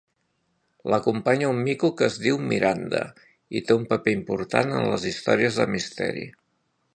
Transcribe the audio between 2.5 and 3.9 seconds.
Miranda i té un